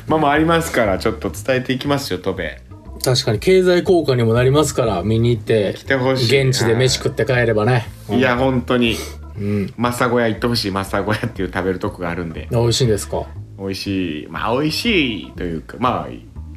[0.08, 2.60] まあまあありますからちょっと伝えていきますよとべ
[3.02, 8.18] 確かに経済効果にもなりますから見に行って来てほしいな現地で飯食って帰ればね、うん。
[8.18, 8.96] いや本当に。
[9.38, 9.72] うん。
[9.76, 12.48] マサ小屋行ってほしいマサ小屋っていう食べるとこがあるんで。
[12.50, 13.26] 美味しいんですか？
[13.58, 14.26] 美味しい。
[14.28, 16.08] まあ美味しいというかま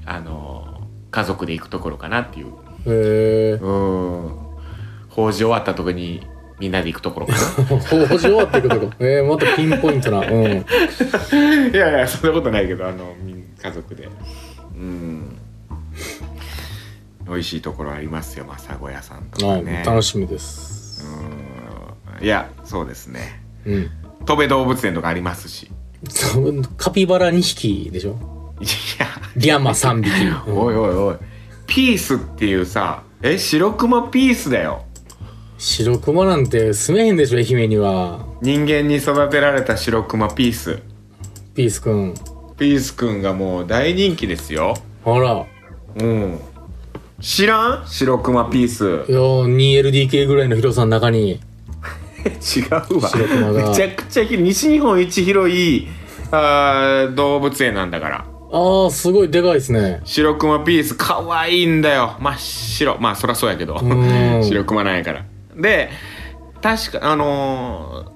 [0.06, 2.47] ああの家族で行くところかなっていう。
[2.47, 2.51] へ
[2.88, 4.32] えうん。
[5.10, 6.27] 法事終わったとこに
[6.60, 7.34] みんなで行くところか
[7.67, 8.91] 法事終わっていくとこ？
[8.99, 10.19] えー、またピンポイントな。
[10.19, 10.43] うん。
[10.43, 10.49] な
[11.71, 13.13] いやいやそんなことないけどあの
[13.63, 14.10] 家族で。
[14.75, 15.38] うん
[17.34, 21.04] 美味しいところありますよ政子屋さんとかはいね楽しみです。
[22.19, 22.24] うん。
[22.24, 23.41] いやそうですね。
[23.65, 23.91] うん。
[24.26, 25.69] 戸部動物園とかありますし。
[26.78, 28.17] カピバラ2匹でしょ？
[28.62, 28.65] い
[29.00, 29.08] や。
[29.36, 30.10] リャマ3匹。
[30.50, 30.58] うん。
[30.60, 31.15] おいおいおい。
[31.67, 34.84] ピースっていうさえ白熊ピースだよ。
[35.58, 38.26] 白熊なんて住めへんでしょ、愛媛には。
[38.41, 40.80] 人間に育てられた白熊ピース。
[41.56, 42.13] ピースくん。
[42.58, 44.74] ピースくんがもう大人気ですよ。
[45.06, 45.46] あら。
[45.96, 46.39] うん
[47.23, 47.88] 知らん？
[47.88, 48.83] 白熊ピース。
[48.83, 51.39] いやー 2LDK ぐらいの広さの中に。
[52.25, 52.59] 違
[52.91, 53.07] うわ。
[53.09, 53.69] 白熊が。
[53.69, 55.88] めちゃくちゃ広い西日本一広い
[56.31, 58.25] あー動物園なんだから。
[58.51, 60.01] ああ、すごいでかいですね。
[60.03, 62.17] 白熊ピース可愛いんだよ。
[62.19, 62.97] 真っ白。
[62.99, 63.75] まあそりゃそうやけど。
[63.75, 63.79] ん。
[64.43, 65.23] 白熊なんやから。
[65.55, 65.89] で
[66.62, 68.13] 確かあのー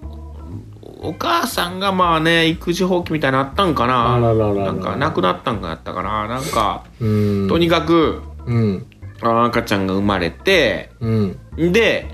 [0.99, 4.15] お母さんがまあね育児放棄みたいなのあったんかな。
[4.15, 4.65] あらららら。
[4.65, 6.27] なんか亡くなったんかやったかな。
[6.27, 7.47] なんかうん。
[7.47, 8.85] とにかくうん。
[9.21, 11.39] あ赤ちゃんが生まれてうん。
[11.55, 12.07] で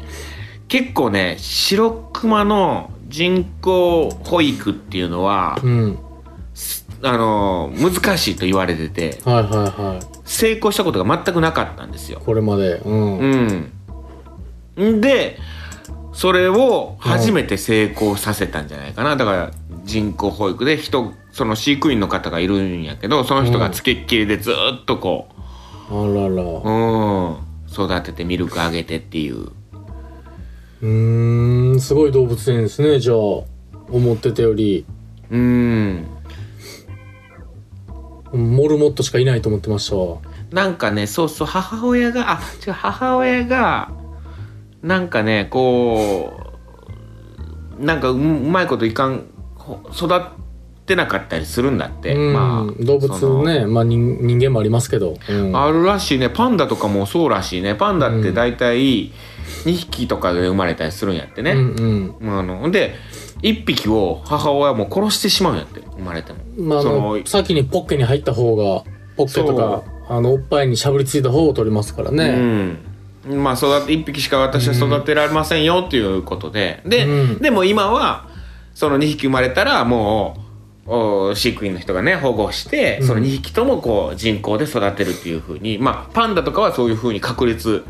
[0.67, 5.99] 結構ね白熊の人工保育っていうのはうん。
[7.05, 9.99] あのー難しいと言われててはいはいはい。
[10.25, 12.21] 成功したことが全くなかったんですよ。
[12.25, 12.75] これまで。
[12.77, 13.71] うん。
[14.77, 14.97] うん。
[14.97, 15.37] んで
[16.13, 19.51] それを初めて成功させたんじゃないかな、だから
[19.83, 25.27] 人工保育で人その飼育員の方がいるんやけどその人がつけっきりでずっとこ
[25.89, 26.43] あらら。
[26.43, 26.71] う、う
[27.31, 27.37] ん、
[27.71, 29.49] 育ててミルクあげてっていう
[30.81, 33.15] うーん、すごい動物園ですね、じゃあ。
[33.15, 34.85] 思ってたより。
[35.29, 36.05] うん
[38.33, 40.17] モルモットしかいないと思ってましたわ。
[40.51, 43.91] なんかねそうそう母親があ違う母親が
[44.81, 46.33] なんかねこ
[47.79, 50.19] うなんかううまいこといかんほ育っ
[50.85, 55.17] てなかったりするんだって、うん、まあ動物ね、まあ人人間もありますけど。
[55.29, 56.29] うん、あるらしいね。
[56.29, 57.75] パンダとかもそうらしいね。
[57.75, 59.11] パンダって大体
[59.65, 62.39] 2匹とかで生まれたりするんやってね、うんうん。
[62.39, 62.95] あので
[63.41, 68.83] 1匹を母親も殺してしまうんやって生まれても、まあ、あその、の先にポッケに入った方が、
[69.15, 72.77] ポッケとか、あの、おっぱいにしゃぶりついた方を取りますからね。
[73.27, 77.37] うん、まあ育て1匹しか私は育てられませんよっていうことで、で、うん。
[77.39, 78.27] でも今は
[78.73, 80.42] その2匹生まれたらもうお
[80.85, 87.83] 飼育員の人がね保護して、うんその2匹ともこう人工で育てるっていうふうにまあパンダとかはそういうふうに確立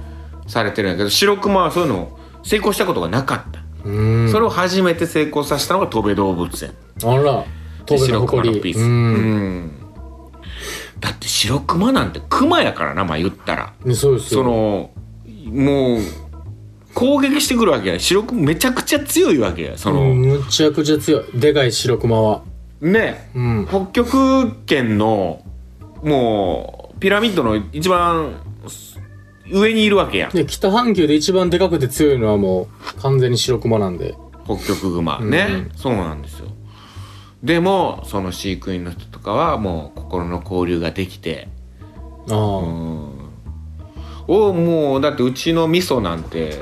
[0.48, 4.32] されてるんやけど白熊はそういうのを成功したことがなかった、うん。
[4.32, 7.46] それを初めて成功させたのが戸部動物園あら、
[7.86, 8.56] 当然の誇り。
[8.56, 9.84] のピース、
[11.00, 14.42] だって白熊なんて熊やからなまあ言ったらねそうですよ。
[14.42, 14.92] その
[15.46, 16.00] もう
[16.94, 21.24] 攻撃してくるわけや白くめちゃくちゃ強いわけやその、うん、むちゃくちゃ強い。
[21.34, 22.44] でかい白熊は。
[22.84, 23.68] ねうん。
[23.68, 25.44] 北極圏の
[26.04, 28.42] もうピラミッドの一番
[29.52, 32.68] 上にいるわけやんで、北半球で一番でかくて強いのはも
[32.98, 34.16] う、完全に白熊なんで。
[34.46, 36.48] 北極熊ね、うんうんそうなんですよ
[37.44, 41.48] でもその飼育員の人とかはもう心の交流ができて
[42.30, 42.58] ああ。
[42.60, 43.10] うん
[44.26, 46.58] おもうだってうちの味噌なんて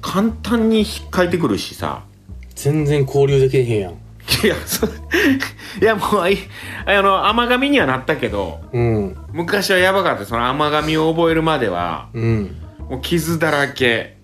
[0.00, 2.04] 簡単に引っかいてくるしさ
[2.56, 4.05] 全然交流できへんやん。
[4.44, 4.90] いや、そい
[5.84, 6.38] やもうい、
[6.86, 9.16] あの、甘噛みにはなったけど、うん。
[9.32, 10.24] 昔はやばかった。
[10.24, 12.56] その甘噛みを覚えるまでは、うん。
[12.88, 14.16] もう傷だらけ。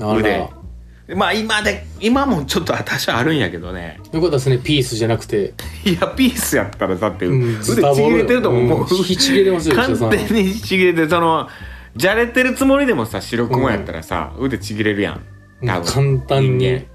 [0.00, 1.16] あ腕ら。
[1.16, 3.98] まあ今で、今もちょっと私はあるんやけどね。
[4.12, 5.54] よかったですね、ピースじゃなくて。
[5.84, 8.62] いや、ピースやったらだって、うん腕ちぎれてると思う。
[8.62, 11.48] もう、ちぎれてますよ完全にちぎれて、その、
[11.96, 15.20] じゃれてるつもりでもさ、白熊やったらさ、腕ちぎれるやん。
[15.66, 16.86] 多分簡単に。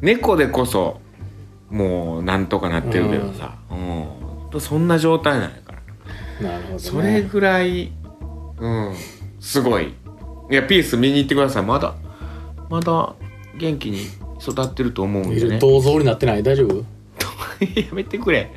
[0.00, 1.00] 猫でこそ、
[1.70, 4.60] もう、なんとかなってるけどさ、うん。
[4.60, 5.72] そんな状態なんやか
[6.40, 6.48] ら。
[6.50, 6.78] なるほど、ね。
[6.80, 7.92] それぐらい、
[8.58, 8.94] うん、
[9.38, 9.94] すごい。
[10.50, 11.62] いや、ピース見に行ってください。
[11.62, 11.94] まだ、
[12.68, 13.14] まだ
[13.56, 14.02] 元気に
[14.40, 15.58] 育ってると思うんでね。
[15.58, 16.42] 銅像になってない？
[16.42, 16.76] 大丈夫？
[17.78, 18.50] やめてくれ。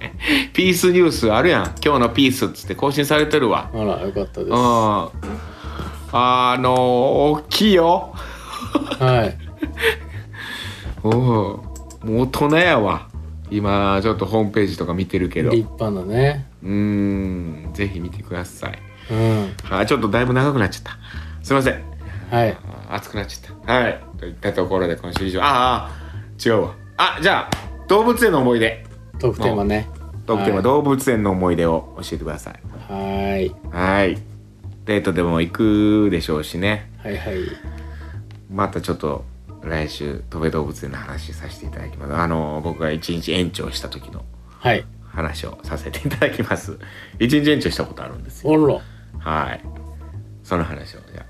[0.53, 1.75] ピースニュースあるやん。
[1.83, 3.69] 今日のピースっつって更新されてるわ。
[3.73, 4.49] あら、よかったです。
[4.49, 4.53] うん。
[4.53, 5.11] は
[6.13, 8.13] あの大きいよ。
[9.01, 9.03] い。
[11.03, 11.59] うん。
[12.03, 13.07] もう大人やわ。
[13.49, 15.49] 今、ちょっとホームページとか見てるけど。
[15.49, 16.47] う立派なね。
[16.63, 17.69] ーん。
[17.73, 18.79] ぜひ見てください。
[19.11, 19.53] うん。
[19.69, 20.97] あ、ちょっとだいぶ長くなっちゃった。
[21.43, 21.83] すいません。
[22.31, 22.51] はい。
[22.51, 23.73] あ熱くなっちゃった。
[23.73, 24.03] はい。
[24.17, 25.41] といったところで今週以上。
[25.41, 25.91] ああ、
[26.43, 26.75] 違うわ。
[26.97, 28.85] あ、じゃあ、動物園の思い出。
[29.19, 29.87] トークテーマね。
[30.25, 32.53] トークテーマ、はい動物園の思い出を教えてください。
[32.89, 33.55] はーい。
[33.71, 34.17] はい。
[34.85, 36.91] デートでも行くでしょうしね。
[37.03, 37.35] はいはい。
[38.51, 39.25] またちょっと
[39.63, 42.13] 来週、戸部動物園の話させていただきます。
[42.13, 44.23] あの、僕が一日延長した時の
[44.59, 44.85] はい。
[45.03, 46.77] 話をさせていただきます。
[47.19, 48.81] 一日延長したことあるんですよ。
[49.19, 49.61] はい。
[50.43, 51.25] その話をじゃ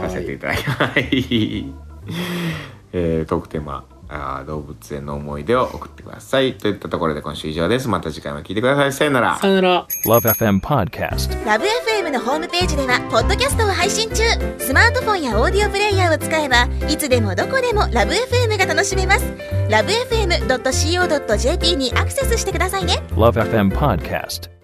[0.00, 0.36] させてーい。
[0.36, 0.82] いただきます。
[0.82, 1.74] はい。
[2.94, 6.58] えー、トークテーマ、あー動物園の思い出を送ってください。
[6.58, 7.88] といったところで今週以上です。
[7.88, 8.92] また次回も聞いてください。
[8.92, 9.38] さよなら。
[9.38, 9.86] さよなら。
[10.06, 11.46] Love FM Podcast.
[11.46, 14.22] ラブ f m のホームページではポッドキャストを配信中。
[14.58, 19.24] スマートフォンやオーディオプレイヤーを使えばいつでもどこでもラブ f m が楽しめます。
[19.70, 23.02] ラブ FM.co.jp にアクセスしてくださいね。
[23.12, 24.61] Love FM Podcast.